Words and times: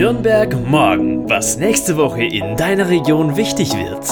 Nürnberg 0.00 0.66
morgen, 0.66 1.28
was 1.28 1.58
nächste 1.58 1.98
Woche 1.98 2.24
in 2.24 2.56
deiner 2.56 2.88
Region 2.88 3.36
wichtig 3.36 3.74
wird. 3.74 4.08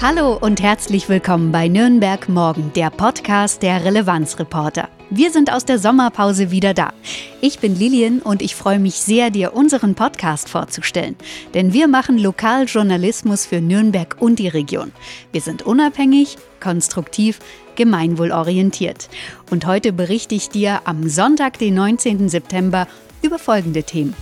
Hallo 0.00 0.38
und 0.40 0.62
herzlich 0.62 1.10
willkommen 1.10 1.52
bei 1.52 1.68
Nürnberg 1.68 2.26
Morgen, 2.30 2.72
der 2.74 2.88
Podcast 2.88 3.62
der 3.62 3.84
Relevanzreporter. 3.84 4.88
Wir 5.10 5.30
sind 5.30 5.52
aus 5.52 5.66
der 5.66 5.78
Sommerpause 5.78 6.50
wieder 6.50 6.72
da. 6.72 6.94
Ich 7.42 7.58
bin 7.58 7.76
Lilian 7.76 8.20
und 8.20 8.40
ich 8.40 8.56
freue 8.56 8.78
mich 8.78 8.94
sehr, 8.94 9.28
dir 9.28 9.52
unseren 9.52 9.94
Podcast 9.94 10.48
vorzustellen. 10.48 11.14
Denn 11.52 11.74
wir 11.74 11.86
machen 11.86 12.16
Lokaljournalismus 12.16 13.44
für 13.44 13.60
Nürnberg 13.60 14.16
und 14.20 14.38
die 14.38 14.48
Region. 14.48 14.90
Wir 15.32 15.42
sind 15.42 15.66
unabhängig, 15.66 16.38
konstruktiv, 16.60 17.40
gemeinwohlorientiert. 17.76 19.10
Und 19.50 19.66
heute 19.66 19.92
berichte 19.92 20.34
ich 20.34 20.48
dir 20.48 20.80
am 20.86 21.10
Sonntag, 21.10 21.58
den 21.58 21.74
19. 21.74 22.30
September, 22.30 22.86
über 23.22 23.38
folgende 23.38 23.82
Themen. 23.82 24.14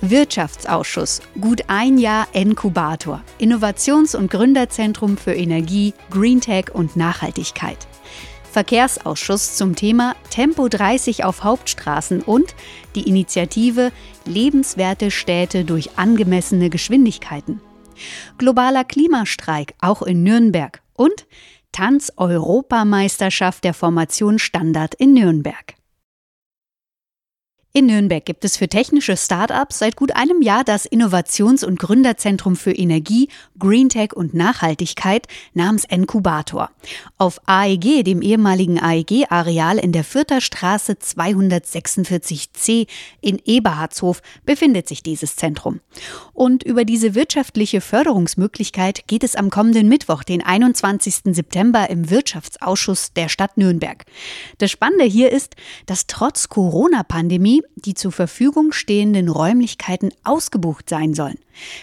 Wirtschaftsausschuss, 0.00 1.20
gut 1.40 1.62
ein 1.66 1.98
Jahr 1.98 2.28
Inkubator, 2.32 3.22
Innovations- 3.38 4.14
und 4.14 4.30
Gründerzentrum 4.30 5.16
für 5.16 5.34
Energie, 5.34 5.92
Greentech 6.10 6.72
und 6.72 6.96
Nachhaltigkeit. 6.96 7.88
Verkehrsausschuss 8.50 9.56
zum 9.56 9.76
Thema 9.76 10.14
Tempo 10.30 10.68
30 10.68 11.24
auf 11.24 11.44
Hauptstraßen 11.44 12.22
und 12.22 12.54
die 12.94 13.08
Initiative 13.08 13.92
Lebenswerte 14.24 15.10
Städte 15.10 15.64
durch 15.64 15.98
angemessene 15.98 16.70
Geschwindigkeiten. 16.70 17.60
Globaler 18.38 18.84
Klimastreik 18.84 19.74
auch 19.80 20.02
in 20.02 20.22
Nürnberg 20.22 20.80
und 20.94 21.26
Tanz-Europameisterschaft 21.72 23.64
der 23.64 23.74
Formation 23.74 24.38
Standard 24.38 24.94
in 24.94 25.12
Nürnberg. 25.12 25.77
In 27.78 27.86
Nürnberg 27.86 28.24
gibt 28.24 28.44
es 28.44 28.56
für 28.56 28.68
technische 28.68 29.16
Start-ups 29.16 29.78
seit 29.78 29.94
gut 29.94 30.16
einem 30.16 30.42
Jahr 30.42 30.64
das 30.64 30.84
Innovations- 30.84 31.62
und 31.62 31.78
Gründerzentrum 31.78 32.56
für 32.56 32.72
Energie, 32.72 33.28
Greentech 33.56 34.14
und 34.14 34.34
Nachhaltigkeit 34.34 35.28
namens 35.54 35.84
Inkubator. 35.84 36.72
Auf 37.18 37.40
AEG, 37.46 38.02
dem 38.02 38.20
ehemaligen 38.20 38.80
AEG-Areal 38.80 39.78
in 39.78 39.92
der 39.92 40.02
Fürther 40.02 40.40
Straße 40.40 40.94
246c 40.94 42.88
in 43.20 43.40
Eberhardshof, 43.44 44.22
befindet 44.44 44.88
sich 44.88 45.04
dieses 45.04 45.36
Zentrum. 45.36 45.78
Und 46.32 46.64
über 46.64 46.84
diese 46.84 47.14
wirtschaftliche 47.14 47.80
Förderungsmöglichkeit 47.80 49.06
geht 49.06 49.22
es 49.22 49.36
am 49.36 49.50
kommenden 49.50 49.88
Mittwoch, 49.88 50.24
den 50.24 50.42
21. 50.42 51.20
September, 51.26 51.88
im 51.88 52.10
Wirtschaftsausschuss 52.10 53.12
der 53.12 53.28
Stadt 53.28 53.56
Nürnberg. 53.56 54.04
Das 54.58 54.72
Spannende 54.72 55.04
hier 55.04 55.30
ist, 55.30 55.54
dass 55.86 56.08
trotz 56.08 56.48
Corona-Pandemie 56.48 57.62
die 57.76 57.94
zur 57.94 58.12
Verfügung 58.12 58.72
stehenden 58.72 59.28
Räumlichkeiten 59.28 60.10
ausgebucht 60.24 60.88
sein 60.88 61.14
sollen. 61.14 61.38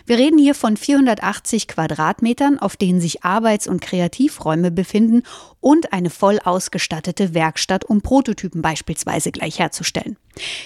Wir 0.05 0.17
reden 0.17 0.38
hier 0.38 0.55
von 0.55 0.78
480 0.78 1.67
Quadratmetern, 1.67 2.59
auf 2.59 2.78
denen 2.78 3.00
sich 3.00 3.23
Arbeits- 3.23 3.67
und 3.67 3.81
Kreativräume 3.81 4.72
befinden 4.72 5.23
und 5.59 5.94
eine 5.94 6.09
voll 6.09 6.39
ausgestattete 6.44 7.33
Werkstatt, 7.33 7.86
um 7.86 8.02
Prototypen 8.02 8.61
beispielsweise 8.61 9.31
gleich 9.31 9.59
herzustellen. 9.59 10.17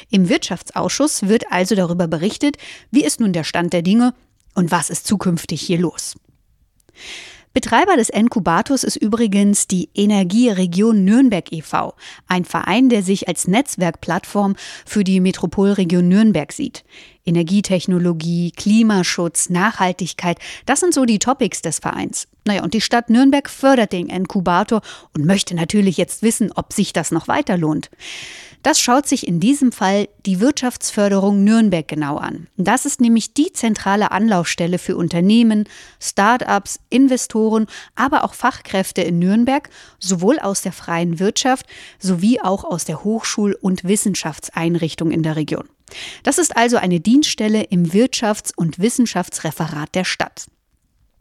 Im 0.10 0.30
Wirtschaftsausschuss 0.30 1.28
wird 1.28 1.52
also 1.52 1.76
darüber 1.76 2.08
berichtet, 2.08 2.58
wie 2.92 3.04
ist 3.04 3.20
nun 3.20 3.34
der 3.34 3.44
Stand 3.44 3.74
der 3.74 3.82
Dinge 3.82 4.14
und 4.56 4.72
was 4.72 4.90
ist 4.90 5.08
zukünftig 5.08 5.62
hier 5.62 5.80
los. 5.80 6.16
Betreiber 7.54 7.96
des 7.96 8.10
Inkubators 8.10 8.84
ist 8.84 8.96
übrigens 8.96 9.68
die 9.68 9.90
Energieregion 9.96 11.04
Nürnberg 11.04 11.52
e.V., 11.52 11.96
ein 12.28 12.46
Verein, 12.46 12.90
der 12.90 13.02
sich 13.02 13.28
als 13.28 13.48
Netzwerkplattform 13.48 14.56
für 14.86 15.04
die 15.04 15.20
Metropolregion 15.20 16.08
Nürnberg 16.08 16.52
sieht. 16.52 16.84
Energietechnologie, 17.26 18.52
Klimaschutz, 18.52 19.50
Nachhaltigkeit, 19.50 20.40
das 20.66 20.80
sind 20.80 20.94
so 20.94 21.06
die 21.06 21.20
Topics 21.20 21.62
des 21.62 21.80
Vereins. 21.80 22.28
Naja, 22.46 22.64
und 22.64 22.74
die 22.74 22.82
Stadt 22.82 23.10
Nürnberg 23.10 23.50
fördert 23.50 23.92
den 23.92 24.08
Inkubator 24.08 24.82
und 25.14 25.26
möchte 25.26 25.56
natürlich 25.56 25.98
jetzt 25.98 26.24
wissen, 26.24 26.52
ob 26.54 26.74
sich 26.74 26.94
das 26.94 27.12
noch 27.12 27.28
weiter 27.28 27.58
lohnt. 27.58 27.90
Das 28.62 28.80
schaut 28.80 29.08
sich 29.08 29.26
in 29.26 29.40
diesem 29.40 29.72
Fall 29.72 30.10
die 30.26 30.42
Wirtschaftsförderung 30.42 31.46
Nürnberg 31.46 31.88
genau 31.88 32.18
an. 32.18 32.48
Das 32.58 32.86
ist 32.86 33.00
nämlich 33.00 33.34
die 33.34 33.54
zentrale 33.54 34.12
Anlaufstelle 34.12 34.80
für 34.80 34.98
Unternehmen, 34.98 35.64
Start-ups, 36.02 36.80
Investoren, 36.90 37.68
aber 37.96 38.26
auch 38.26 38.34
Fachkräfte 38.34 39.02
in 39.02 39.20
Nürnberg, 39.20 39.70
sowohl 39.98 40.40
aus 40.40 40.62
der 40.62 40.74
freien 40.74 41.20
Wirtschaft 41.20 41.68
sowie 42.00 42.42
auch 42.42 42.66
aus 42.66 42.84
der 42.84 43.04
Hochschul- 43.06 43.56
und 43.62 43.86
Wissenschaftseinrichtung 43.86 45.12
in 45.12 45.24
der 45.24 45.38
Region. 45.38 45.70
Das 46.24 46.38
ist 46.38 46.56
also 46.56 46.78
eine 46.78 47.00
Dienststelle 47.00 47.64
im 47.64 47.92
Wirtschafts- 47.92 48.54
und 48.56 48.80
Wissenschaftsreferat 48.80 49.94
der 49.96 50.06
Stadt. 50.06 50.48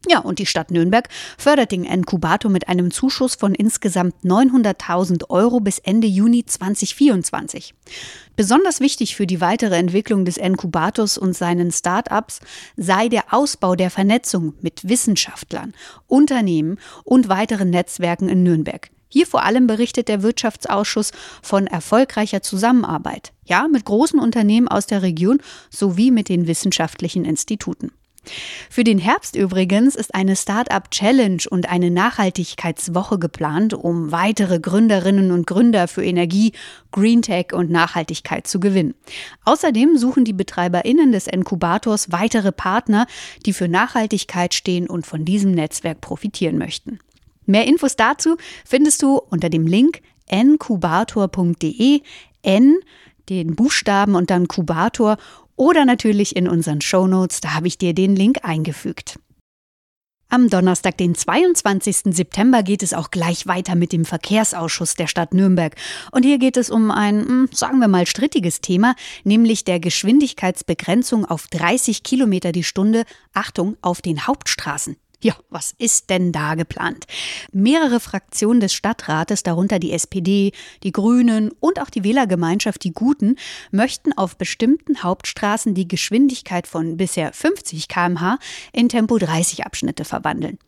Ja, 0.06 0.20
und 0.20 0.38
die 0.38 0.46
Stadt 0.46 0.70
Nürnberg 0.70 1.08
fördert 1.36 1.72
den 1.72 1.84
Inkubator 1.84 2.50
mit 2.50 2.68
einem 2.68 2.92
Zuschuss 2.92 3.34
von 3.34 3.54
insgesamt 3.54 4.14
900.000 4.24 5.28
Euro 5.28 5.58
bis 5.58 5.80
Ende 5.80 6.06
Juni 6.06 6.44
2024. 6.46 7.74
Besonders 8.36 8.80
wichtig 8.80 9.16
für 9.16 9.26
die 9.26 9.40
weitere 9.40 9.76
Entwicklung 9.76 10.24
des 10.24 10.36
Inkubators 10.36 11.18
und 11.18 11.34
seinen 11.34 11.72
Start-ups 11.72 12.40
sei 12.76 13.08
der 13.08 13.34
Ausbau 13.34 13.74
der 13.74 13.90
Vernetzung 13.90 14.54
mit 14.60 14.88
Wissenschaftlern, 14.88 15.74
Unternehmen 16.06 16.78
und 17.02 17.28
weiteren 17.28 17.70
Netzwerken 17.70 18.28
in 18.28 18.44
Nürnberg. 18.44 18.90
Hier 19.08 19.26
vor 19.26 19.44
allem 19.44 19.66
berichtet 19.66 20.08
der 20.08 20.22
Wirtschaftsausschuss 20.22 21.12
von 21.42 21.66
erfolgreicher 21.66 22.42
Zusammenarbeit, 22.42 23.32
ja, 23.44 23.66
mit 23.69 23.84
großen 23.84 24.19
Unternehmen 24.19 24.69
aus 24.69 24.86
der 24.86 25.02
Region 25.02 25.41
sowie 25.70 26.10
mit 26.10 26.28
den 26.28 26.46
wissenschaftlichen 26.46 27.24
Instituten. 27.24 27.91
Für 28.70 28.84
den 28.84 28.98
Herbst 28.98 29.36
übrigens 29.36 29.96
ist 29.96 30.14
eine 30.14 30.36
Startup 30.36 30.91
Challenge 30.91 31.42
und 31.48 31.69
eine 31.69 31.91
Nachhaltigkeitswoche 31.91 33.19
geplant, 33.19 33.74
um 33.74 34.12
weitere 34.12 34.60
Gründerinnen 34.60 35.32
und 35.32 35.46
Gründer 35.46 35.88
für 35.88 36.04
Energie, 36.04 36.52
Greentech 36.92 37.52
und 37.52 37.70
Nachhaltigkeit 37.70 38.46
zu 38.46 38.60
gewinnen. 38.60 38.94
Außerdem 39.44 39.96
suchen 39.96 40.25
die 40.25 40.32
Betreiberinnen 40.32 41.12
des 41.12 41.26
Inkubators 41.26 42.12
weitere 42.12 42.52
Partner, 42.52 43.06
die 43.46 43.52
für 43.52 43.69
Nachhaltigkeit 43.69 44.54
stehen 44.54 44.88
und 44.88 45.06
von 45.06 45.25
diesem 45.25 45.52
Netzwerk 45.52 46.00
profitieren 46.00 46.58
möchten. 46.58 46.98
Mehr 47.48 47.66
Infos 47.66 47.97
dazu 47.97 48.36
findest 48.66 49.03
du 49.03 49.16
unter 49.16 49.48
dem 49.48 49.66
Link 49.66 50.03
nkubator.de, 50.31 52.03
n 52.42 52.76
den 53.31 53.56
Buchstaben 53.56 54.14
und 54.14 54.28
dann 54.28 54.48
Kubator 54.48 55.16
oder 55.56 55.87
natürlich 55.87 56.37
in 56.37 56.47
unseren 56.47 56.82
Shownotes, 56.82 57.41
da 57.41 57.54
habe 57.54 57.66
ich 57.66 57.78
dir 57.78 57.94
den 57.94 58.14
Link 58.14 58.41
eingefügt. 58.42 59.19
Am 60.28 60.50
Donnerstag, 60.50 60.98
den 60.98 61.14
22. 61.14 62.14
September, 62.14 62.62
geht 62.62 62.82
es 62.82 62.92
auch 62.92 63.10
gleich 63.10 63.47
weiter 63.47 63.76
mit 63.76 63.92
dem 63.92 64.04
Verkehrsausschuss 64.04 64.94
der 64.94 65.06
Stadt 65.06 65.32
Nürnberg. 65.32 65.75
Und 66.12 66.26
hier 66.26 66.37
geht 66.37 66.58
es 66.58 66.69
um 66.69 66.91
ein, 66.91 67.26
hm, 67.26 67.48
sagen 67.50 67.78
wir 67.78 67.88
mal, 67.88 68.06
strittiges 68.06 68.60
Thema, 68.60 68.94
nämlich 69.25 69.64
der 69.64 69.81
Geschwindigkeitsbegrenzung 69.81 71.25
auf 71.25 71.47
30 71.47 72.03
Kilometer 72.03 72.53
die 72.53 72.64
Stunde, 72.64 73.04
Achtung, 73.32 73.78
auf 73.81 74.03
den 74.03 74.26
Hauptstraßen. 74.26 74.97
Ja, 75.20 75.34
was 75.50 75.74
ist 75.78 76.10
denn 76.10 76.30
da 76.30 76.54
geplant? 76.54 77.06
Mehrere 77.50 77.98
Fraktionen 77.98 78.60
des 78.60 78.72
Stadtrates, 78.72 79.42
darunter 79.42 79.80
die 79.80 79.92
SPD, 79.92 80.52
die 80.84 80.92
Grünen 80.92 81.50
und 81.58 81.80
auch 81.80 81.90
die 81.90 82.04
Wählergemeinschaft 82.04 82.84
Die 82.84 82.92
Guten, 82.92 83.34
möchten 83.72 84.12
auf 84.12 84.36
bestimmten 84.36 85.02
Hauptstraßen 85.02 85.74
die 85.74 85.88
Geschwindigkeit 85.88 86.68
von 86.68 86.96
bisher 86.96 87.32
50 87.32 87.88
km/h 87.88 88.38
in 88.72 88.88
Tempo 88.88 89.18
30 89.18 89.66
Abschnitte 89.66 90.04
verwandeln. 90.04 90.58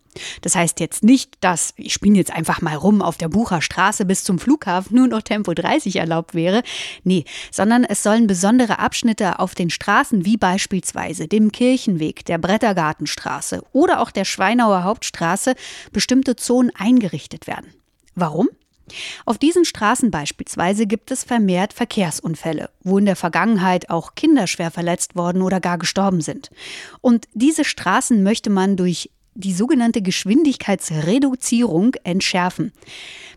Das 0.40 0.54
heißt 0.54 0.80
jetzt 0.80 1.04
nicht, 1.04 1.36
dass, 1.40 1.72
ich 1.76 1.92
spinne 1.92 2.18
jetzt 2.18 2.32
einfach 2.32 2.60
mal 2.60 2.74
rum, 2.74 3.02
auf 3.02 3.16
der 3.16 3.28
Bucherstraße 3.28 4.04
bis 4.04 4.24
zum 4.24 4.38
Flughafen 4.38 4.96
nur 4.96 5.08
noch 5.08 5.22
Tempo 5.22 5.54
30 5.54 5.96
erlaubt 5.96 6.34
wäre. 6.34 6.62
Nee, 7.04 7.24
sondern 7.50 7.84
es 7.84 8.02
sollen 8.02 8.26
besondere 8.26 8.78
Abschnitte 8.78 9.38
auf 9.38 9.54
den 9.54 9.70
Straßen 9.70 10.24
wie 10.24 10.36
beispielsweise 10.36 11.28
dem 11.28 11.52
Kirchenweg, 11.52 12.24
der 12.24 12.38
Brettergartenstraße 12.38 13.62
oder 13.72 14.00
auch 14.00 14.10
der 14.10 14.24
Schweinauer 14.24 14.84
Hauptstraße 14.84 15.54
bestimmte 15.92 16.36
Zonen 16.36 16.72
eingerichtet 16.74 17.46
werden. 17.46 17.72
Warum? 18.14 18.48
Auf 19.24 19.38
diesen 19.38 19.64
Straßen 19.64 20.10
beispielsweise 20.10 20.86
gibt 20.86 21.10
es 21.10 21.24
vermehrt 21.24 21.72
Verkehrsunfälle, 21.72 22.70
wo 22.82 22.98
in 22.98 23.04
der 23.04 23.16
Vergangenheit 23.16 23.90
auch 23.90 24.14
Kinder 24.14 24.46
schwer 24.48 24.70
verletzt 24.70 25.14
worden 25.16 25.42
oder 25.42 25.60
gar 25.60 25.78
gestorben 25.78 26.20
sind. 26.20 26.50
Und 27.00 27.28
diese 27.32 27.64
Straßen 27.64 28.22
möchte 28.22 28.50
man 28.50 28.76
durch 28.76 29.10
die 29.40 29.52
sogenannte 29.52 30.02
Geschwindigkeitsreduzierung 30.02 31.94
entschärfen. 32.04 32.72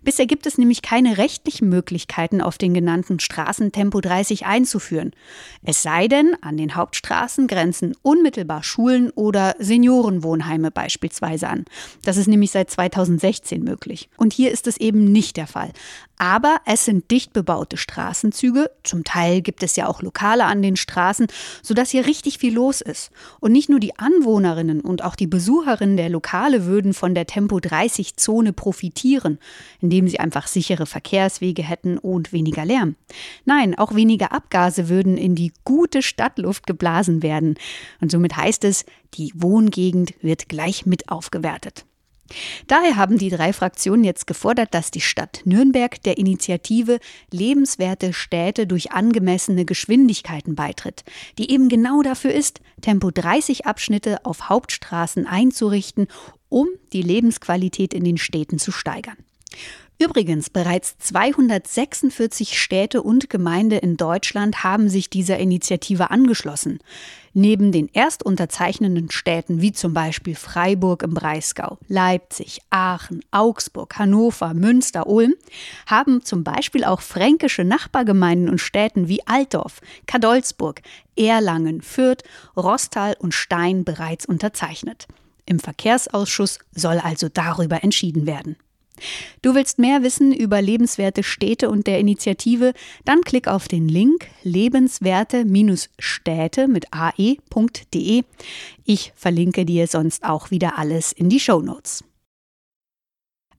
Bisher 0.03 0.25
gibt 0.25 0.45
es 0.45 0.57
nämlich 0.57 0.81
keine 0.81 1.17
rechtlichen 1.17 1.69
Möglichkeiten, 1.69 2.41
auf 2.41 2.57
den 2.57 2.73
genannten 2.73 3.19
Straßen 3.19 3.71
Tempo 3.71 4.01
30 4.01 4.45
einzuführen. 4.45 5.11
Es 5.63 5.81
sei 5.81 6.09
denn, 6.09 6.35
an 6.41 6.57
den 6.57 6.75
Hauptstraßen 6.75 7.47
grenzen 7.47 7.95
unmittelbar 8.01 8.63
Schulen 8.63 9.11
oder 9.11 9.55
Seniorenwohnheime 9.59 10.71
beispielsweise 10.71 11.47
an. 11.47 11.63
Das 12.03 12.17
ist 12.17 12.27
nämlich 12.27 12.51
seit 12.51 12.69
2016 12.69 13.63
möglich. 13.63 14.09
Und 14.17 14.33
hier 14.33 14.51
ist 14.51 14.67
es 14.67 14.77
eben 14.77 15.05
nicht 15.05 15.37
der 15.37 15.47
Fall. 15.47 15.71
Aber 16.17 16.57
es 16.65 16.85
sind 16.85 17.09
dicht 17.11 17.33
bebaute 17.33 17.75
Straßenzüge, 17.75 18.71
zum 18.83 19.03
Teil 19.03 19.41
gibt 19.41 19.63
es 19.63 19.75
ja 19.75 19.87
auch 19.87 20.01
Lokale 20.01 20.45
an 20.45 20.61
den 20.61 20.75
Straßen, 20.75 21.27
sodass 21.61 21.89
hier 21.89 22.05
richtig 22.05 22.37
viel 22.37 22.53
los 22.53 22.81
ist. 22.81 23.11
Und 23.39 23.51
nicht 23.51 23.69
nur 23.69 23.79
die 23.79 23.97
Anwohnerinnen 23.97 24.81
und 24.81 25.03
auch 25.03 25.15
die 25.15 25.27
Besucherinnen 25.27 25.92
der 25.97 26.09
Lokale 26.09 26.65
würden 26.65 26.93
von 26.93 27.15
der 27.15 27.27
Tempo 27.27 27.59
30 27.59 28.17
Zone 28.17 28.53
profitieren, 28.53 29.39
indem 29.81 30.07
sie 30.07 30.19
einfach 30.19 30.47
sichere 30.47 30.85
Verkehrswege 30.85 31.63
hätten 31.63 31.97
und 31.97 32.33
weniger 32.33 32.65
Lärm. 32.65 32.95
Nein, 33.45 33.77
auch 33.77 33.95
weniger 33.95 34.31
Abgase 34.31 34.89
würden 34.89 35.17
in 35.17 35.35
die 35.35 35.53
gute 35.63 36.01
Stadtluft 36.01 36.67
geblasen 36.67 37.23
werden. 37.23 37.55
Und 38.01 38.11
somit 38.11 38.35
heißt 38.35 38.63
es, 38.63 38.85
die 39.13 39.31
Wohngegend 39.35 40.13
wird 40.21 40.49
gleich 40.49 40.85
mit 40.85 41.09
aufgewertet. 41.09 41.85
Daher 42.67 42.95
haben 42.95 43.17
die 43.17 43.29
drei 43.29 43.53
Fraktionen 43.53 44.03
jetzt 44.03 44.27
gefordert, 44.27 44.73
dass 44.73 44.91
die 44.91 45.01
Stadt 45.01 45.41
Nürnberg 45.45 46.01
der 46.03 46.17
Initiative 46.17 46.99
Lebenswerte 47.31 48.13
Städte 48.13 48.67
durch 48.67 48.91
angemessene 48.91 49.65
Geschwindigkeiten 49.65 50.55
beitritt, 50.55 51.03
die 51.37 51.51
eben 51.51 51.69
genau 51.69 52.01
dafür 52.01 52.33
ist, 52.33 52.61
Tempo 52.81 53.11
30 53.11 53.65
Abschnitte 53.65 54.25
auf 54.25 54.49
Hauptstraßen 54.49 55.27
einzurichten, 55.27 56.07
um 56.49 56.67
die 56.91 57.01
Lebensqualität 57.01 57.93
in 57.93 58.03
den 58.03 58.17
Städten 58.17 58.59
zu 58.59 58.71
steigern. 58.71 59.17
Übrigens, 60.03 60.49
bereits 60.49 60.97
246 60.97 62.59
Städte 62.59 63.01
und 63.01 63.29
Gemeinden 63.29 63.79
in 63.79 63.95
Deutschland 63.95 64.61
haben 64.61 64.89
sich 64.89 65.09
dieser 65.09 65.37
Initiative 65.37 66.11
angeschlossen. 66.11 66.79
Neben 67.33 67.71
den 67.71 67.87
erstunterzeichnenden 67.93 69.09
Städten 69.11 69.61
wie 69.61 69.71
zum 69.71 69.93
Beispiel 69.93 70.35
Freiburg 70.35 71.03
im 71.03 71.13
Breisgau, 71.13 71.77
Leipzig, 71.87 72.59
Aachen, 72.69 73.21
Augsburg, 73.31 73.97
Hannover, 73.97 74.53
Münster, 74.53 75.07
Ulm 75.07 75.35
haben 75.85 76.21
zum 76.25 76.43
Beispiel 76.43 76.83
auch 76.83 76.99
fränkische 76.99 77.63
Nachbargemeinden 77.63 78.49
und 78.49 78.59
Städten 78.59 79.07
wie 79.07 79.25
Altdorf, 79.25 79.79
Kadolzburg, 80.05 80.81
Erlangen, 81.15 81.81
Fürth, 81.81 82.23
Rostal 82.57 83.15
und 83.19 83.33
Stein 83.33 83.85
bereits 83.85 84.25
unterzeichnet. 84.25 85.07
Im 85.45 85.59
Verkehrsausschuss 85.59 86.59
soll 86.73 86.99
also 86.99 87.29
darüber 87.29 87.85
entschieden 87.85 88.25
werden. 88.25 88.57
Du 89.41 89.55
willst 89.55 89.79
mehr 89.79 90.03
wissen 90.03 90.33
über 90.33 90.61
lebenswerte 90.61 91.23
Städte 91.23 91.69
und 91.69 91.87
der 91.87 91.99
Initiative? 91.99 92.73
Dann 93.05 93.21
klick 93.21 93.47
auf 93.47 93.67
den 93.67 93.87
Link 93.87 94.27
lebenswerte-städte 94.43 96.67
mit 96.67 96.85
ae.de. 96.91 98.23
Ich 98.85 99.13
verlinke 99.15 99.65
dir 99.65 99.87
sonst 99.87 100.23
auch 100.23 100.51
wieder 100.51 100.77
alles 100.77 101.11
in 101.11 101.29
die 101.29 101.39
Show 101.39 101.61
Notes. 101.61 102.03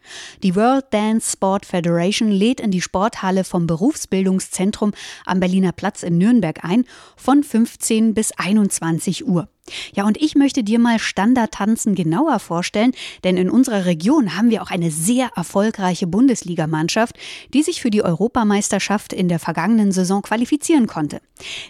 Die 0.42 0.56
World 0.56 0.86
Dance 0.90 1.32
Sport 1.32 1.66
Federation 1.66 2.30
lädt 2.30 2.60
in 2.60 2.70
die 2.70 2.80
Sporthalle 2.80 3.44
vom 3.44 3.66
Berufsbildungszentrum 3.66 4.92
am 5.26 5.40
Berliner 5.40 5.72
Platz 5.72 6.02
in 6.02 6.16
Nürnberg 6.16 6.64
ein 6.64 6.86
von 7.16 7.44
15 7.44 8.14
bis 8.14 8.32
21 8.32 9.26
Uhr. 9.26 9.48
Ja, 9.94 10.04
und 10.04 10.20
ich 10.20 10.34
möchte 10.34 10.62
dir 10.62 10.78
mal 10.78 10.98
Standardtanzen 10.98 11.94
genauer 11.94 12.38
vorstellen, 12.38 12.92
denn 13.24 13.36
in 13.36 13.50
unserer 13.50 13.84
Region 13.84 14.36
haben 14.36 14.50
wir 14.50 14.62
auch 14.62 14.70
eine 14.70 14.90
sehr 14.90 15.30
erfolgreiche 15.36 16.06
Bundesligamannschaft, 16.06 17.16
die 17.52 17.62
sich 17.62 17.80
für 17.80 17.90
die 17.90 18.02
Europameisterschaft 18.02 19.12
in 19.12 19.28
der 19.28 19.38
vergangenen 19.38 19.92
Saison 19.92 20.22
qualifizieren 20.22 20.86
konnte. 20.86 21.20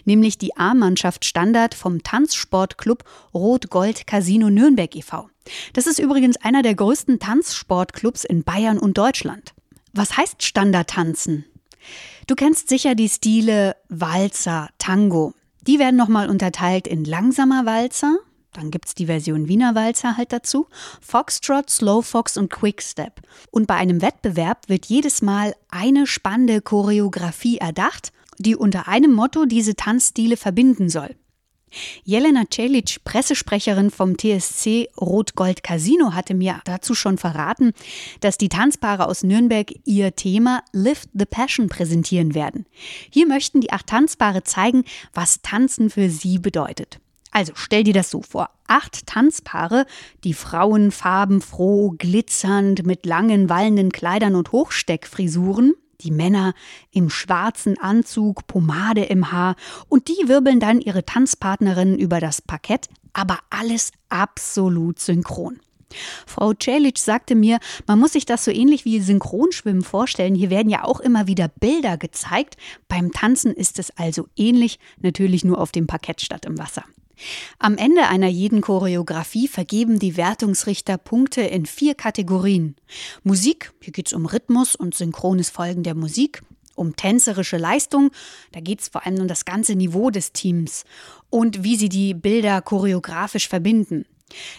Nämlich 0.05 0.37
die 0.37 0.55
A-Mannschaft 0.57 1.25
Standard 1.25 1.73
vom 1.73 2.03
Tanzsportclub 2.03 3.03
Rot-Gold 3.33 4.07
Casino 4.07 4.49
Nürnberg 4.49 4.95
e.V. 4.95 5.29
Das 5.73 5.87
ist 5.87 5.99
übrigens 5.99 6.37
einer 6.37 6.61
der 6.61 6.75
größten 6.75 7.19
Tanzsportclubs 7.19 8.23
in 8.23 8.43
Bayern 8.43 8.77
und 8.77 8.97
Deutschland. 8.97 9.53
Was 9.93 10.17
heißt 10.17 10.43
Standardtanzen? 10.43 11.45
Du 12.27 12.35
kennst 12.35 12.69
sicher 12.69 12.95
die 12.95 13.09
Stile 13.09 13.75
Walzer, 13.89 14.69
Tango. 14.77 15.33
Die 15.67 15.79
werden 15.79 15.95
nochmal 15.95 16.29
unterteilt 16.29 16.87
in 16.87 17.05
langsamer 17.05 17.65
Walzer, 17.65 18.17
dann 18.53 18.71
gibt 18.71 18.87
es 18.87 18.95
die 18.95 19.05
Version 19.05 19.47
Wiener 19.47 19.75
Walzer 19.75 20.17
halt 20.17 20.33
dazu, 20.33 20.67
Foxtrot, 20.99 21.69
Slow 21.69 22.01
Fox 22.01 22.35
und 22.35 22.49
Quickstep. 22.49 23.21
Und 23.49 23.67
bei 23.67 23.75
einem 23.75 24.01
Wettbewerb 24.01 24.67
wird 24.67 24.87
jedes 24.87 25.21
Mal 25.21 25.55
eine 25.69 26.05
spannende 26.05 26.61
Choreografie 26.61 27.59
erdacht, 27.59 28.11
die 28.39 28.55
unter 28.55 28.87
einem 28.87 29.13
Motto 29.13 29.45
diese 29.45 29.75
Tanzstile 29.75 30.35
verbinden 30.35 30.89
soll. 30.89 31.15
Jelena 32.03 32.43
Celic, 32.51 33.03
Pressesprecherin 33.03 33.91
vom 33.91 34.17
TSC 34.17 34.89
Rot-Gold 34.99 35.63
Casino, 35.63 36.13
hatte 36.13 36.33
mir 36.33 36.61
dazu 36.65 36.95
schon 36.95 37.17
verraten, 37.17 37.73
dass 38.19 38.37
die 38.37 38.49
Tanzpaare 38.49 39.07
aus 39.07 39.23
Nürnberg 39.23 39.71
ihr 39.85 40.15
Thema 40.15 40.63
Lift 40.73 41.09
the 41.13 41.25
Passion 41.25 41.69
präsentieren 41.69 42.35
werden. 42.35 42.65
Hier 43.09 43.27
möchten 43.27 43.61
die 43.61 43.71
acht 43.71 43.87
Tanzpaare 43.87 44.43
zeigen, 44.43 44.83
was 45.13 45.41
Tanzen 45.41 45.89
für 45.89 46.09
sie 46.09 46.39
bedeutet. 46.39 46.99
Also 47.31 47.53
stell 47.55 47.83
dir 47.85 47.93
das 47.93 48.09
so 48.09 48.21
vor. 48.21 48.49
Acht 48.67 49.07
Tanzpaare, 49.07 49.85
die 50.25 50.33
Frauen 50.33 50.91
farbenfroh, 50.91 51.95
glitzernd, 51.97 52.85
mit 52.85 53.05
langen, 53.05 53.49
wallenden 53.49 53.91
Kleidern 53.91 54.35
und 54.35 54.51
Hochsteckfrisuren, 54.51 55.73
die 56.03 56.11
Männer 56.11 56.53
im 56.91 57.09
schwarzen 57.09 57.77
Anzug, 57.79 58.47
Pomade 58.47 59.03
im 59.05 59.31
Haar 59.31 59.55
und 59.87 60.07
die 60.07 60.27
wirbeln 60.27 60.59
dann 60.59 60.81
ihre 60.81 61.05
Tanzpartnerinnen 61.05 61.97
über 61.97 62.19
das 62.19 62.41
Parkett, 62.41 62.87
aber 63.13 63.39
alles 63.49 63.91
absolut 64.09 64.99
synchron. 64.99 65.59
Frau 66.25 66.53
Celic 66.53 66.97
sagte 66.97 67.35
mir, 67.35 67.59
man 67.87 67.99
muss 67.99 68.13
sich 68.13 68.25
das 68.25 68.45
so 68.45 68.51
ähnlich 68.51 68.85
wie 68.85 69.01
Synchronschwimmen 69.01 69.83
vorstellen. 69.83 70.35
Hier 70.35 70.49
werden 70.49 70.69
ja 70.69 70.83
auch 70.83 70.99
immer 70.99 71.27
wieder 71.27 71.47
Bilder 71.47 71.97
gezeigt. 71.97 72.57
Beim 72.87 73.11
Tanzen 73.11 73.53
ist 73.53 73.79
es 73.79 73.91
also 73.97 74.27
ähnlich, 74.35 74.79
natürlich 75.01 75.43
nur 75.43 75.59
auf 75.59 75.71
dem 75.71 75.87
Parkett 75.87 76.21
statt 76.21 76.45
im 76.45 76.57
Wasser. 76.57 76.85
Am 77.59 77.77
Ende 77.77 78.07
einer 78.07 78.27
jeden 78.27 78.61
Choreografie 78.61 79.47
vergeben 79.47 79.99
die 79.99 80.17
Wertungsrichter 80.17 80.97
Punkte 80.97 81.41
in 81.41 81.65
vier 81.65 81.95
Kategorien. 81.95 82.75
Musik, 83.23 83.71
hier 83.81 83.93
geht 83.93 84.07
es 84.07 84.13
um 84.13 84.25
Rhythmus 84.25 84.75
und 84.75 84.95
synchrones 84.95 85.49
Folgen 85.49 85.83
der 85.83 85.95
Musik. 85.95 86.43
Um 86.75 86.95
tänzerische 86.95 87.57
Leistung, 87.57 88.11
da 88.53 88.59
geht 88.59 88.81
es 88.81 88.87
vor 88.87 89.05
allem 89.05 89.21
um 89.21 89.27
das 89.27 89.45
ganze 89.45 89.75
Niveau 89.75 90.09
des 90.09 90.31
Teams 90.31 90.85
und 91.29 91.63
wie 91.63 91.75
sie 91.75 91.89
die 91.89 92.13
Bilder 92.13 92.61
choreografisch 92.61 93.49
verbinden. 93.49 94.05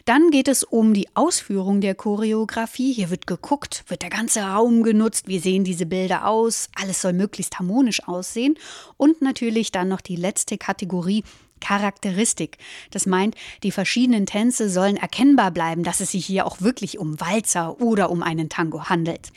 Dann 0.04 0.30
geht 0.30 0.48
es 0.48 0.62
um 0.62 0.94
die 0.94 1.08
Ausführung 1.14 1.80
der 1.80 1.94
Choreografie. 1.94 2.92
Hier 2.92 3.10
wird 3.10 3.26
geguckt, 3.26 3.84
wird 3.88 4.02
der 4.02 4.10
ganze 4.10 4.42
Raum 4.42 4.82
genutzt, 4.82 5.28
wie 5.28 5.38
sehen 5.38 5.64
diese 5.64 5.86
Bilder 5.86 6.26
aus, 6.26 6.68
alles 6.74 7.00
soll 7.00 7.12
möglichst 7.12 7.58
harmonisch 7.58 8.06
aussehen. 8.06 8.58
Und 8.96 9.22
natürlich 9.22 9.72
dann 9.72 9.88
noch 9.88 10.00
die 10.00 10.16
letzte 10.16 10.58
Kategorie, 10.58 11.24
Charakteristik. 11.62 12.58
Das 12.90 13.06
meint, 13.06 13.36
die 13.62 13.70
verschiedenen 13.70 14.26
Tänze 14.26 14.68
sollen 14.68 14.96
erkennbar 14.96 15.52
bleiben, 15.52 15.84
dass 15.84 16.00
es 16.00 16.10
sich 16.10 16.26
hier 16.26 16.44
auch 16.44 16.60
wirklich 16.60 16.98
um 16.98 17.18
Walzer 17.20 17.80
oder 17.80 18.10
um 18.10 18.22
einen 18.22 18.50
Tango 18.50 18.90
handelt. 18.90 19.30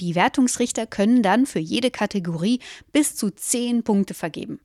Die 0.00 0.14
Wertungsrichter 0.14 0.86
können 0.86 1.22
dann 1.22 1.46
für 1.46 1.60
jede 1.60 1.90
Kategorie 1.90 2.60
bis 2.92 3.16
zu 3.16 3.30
zehn 3.30 3.84
Punkte 3.84 4.12
vergeben. 4.12 4.60